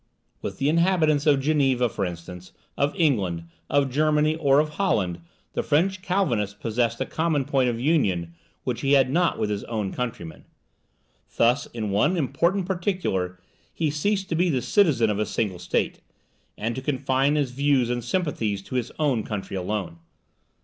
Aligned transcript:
With 0.41 0.57
the 0.57 0.67
inhabitants 0.67 1.27
of 1.27 1.39
Geneva, 1.43 1.87
for 1.87 2.05
instance, 2.05 2.53
of 2.75 2.95
England, 2.95 3.43
of 3.69 3.91
Germany, 3.91 4.35
or 4.35 4.59
of 4.59 4.69
Holland, 4.69 5.19
the 5.53 5.61
French 5.61 6.01
Calvinist 6.01 6.59
possessed 6.59 6.99
a 7.01 7.05
common 7.05 7.45
point 7.45 7.69
of 7.69 7.79
union 7.79 8.33
which 8.63 8.81
he 8.81 8.93
had 8.93 9.11
not 9.11 9.37
with 9.37 9.51
his 9.51 9.63
own 9.65 9.93
countrymen. 9.93 10.45
Thus, 11.37 11.67
in 11.67 11.91
one 11.91 12.17
important 12.17 12.65
particular, 12.65 13.39
he 13.71 13.91
ceased 13.91 14.27
to 14.29 14.35
be 14.35 14.49
the 14.49 14.63
citizen 14.63 15.11
of 15.11 15.19
a 15.19 15.25
single 15.27 15.59
state, 15.59 15.99
and 16.57 16.73
to 16.73 16.81
confine 16.81 17.35
his 17.35 17.51
views 17.51 17.91
and 17.91 18.03
sympathies 18.03 18.63
to 18.63 18.73
his 18.77 18.91
own 18.97 19.21
country 19.21 19.55
alone. 19.55 19.99